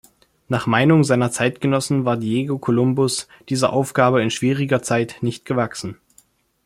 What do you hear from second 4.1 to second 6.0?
in schwieriger Zeit nicht gewachsen.